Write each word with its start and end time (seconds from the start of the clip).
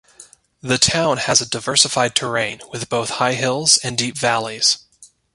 The 0.63 0.79
town 0.79 1.17
has 1.17 1.41
a 1.41 1.45
diversified 1.47 2.15
terrain, 2.15 2.59
with 2.71 2.89
both 2.89 3.11
high 3.21 3.35
hills 3.35 3.77
and 3.83 3.95
deep 3.99 4.17
valleys. 4.17 4.79